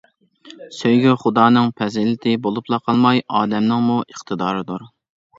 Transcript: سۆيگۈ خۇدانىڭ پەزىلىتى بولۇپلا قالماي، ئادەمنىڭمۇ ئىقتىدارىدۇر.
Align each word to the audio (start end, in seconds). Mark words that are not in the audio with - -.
سۆيگۈ 0.75 1.09
خۇدانىڭ 1.23 1.67
پەزىلىتى 1.81 2.33
بولۇپلا 2.45 2.79
قالماي، 2.87 3.21
ئادەمنىڭمۇ 3.41 3.99
ئىقتىدارىدۇر. 4.15 4.87